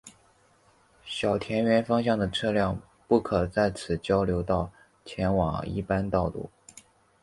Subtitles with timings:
[1.05, 4.71] 小田原方向的车辆不可在此交流道
[5.05, 6.49] 前往一般道路。